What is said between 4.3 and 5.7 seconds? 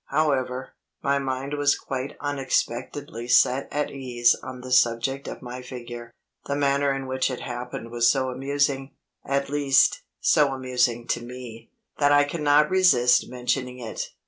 on the subject of my